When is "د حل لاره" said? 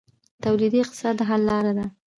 1.17-1.71